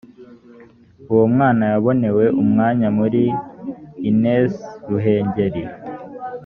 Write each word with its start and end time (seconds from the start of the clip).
uwo 1.11 1.25
mwna 1.33 1.65
yabonewe 1.73 2.25
umwanya 2.41 2.87
muri 2.97 3.23
ines 4.09 4.53
ruhengeri 4.89 5.63